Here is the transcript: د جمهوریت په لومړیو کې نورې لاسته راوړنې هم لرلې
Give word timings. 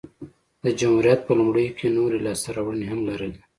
د 0.63 0.65
جمهوریت 0.79 1.19
په 1.25 1.31
لومړیو 1.39 1.75
کې 1.77 1.87
نورې 1.97 2.17
لاسته 2.25 2.49
راوړنې 2.55 2.85
هم 2.91 2.99
لرلې 3.09 3.41